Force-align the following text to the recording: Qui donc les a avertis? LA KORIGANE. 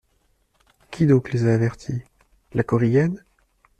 Qui 0.89 1.05
donc 1.05 1.31
les 1.31 1.45
a 1.45 1.53
avertis? 1.53 2.01
LA 2.55 2.63
KORIGANE. 2.63 3.23